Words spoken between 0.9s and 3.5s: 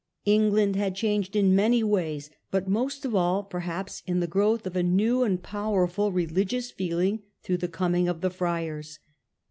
changed in many ways, changes in but most of all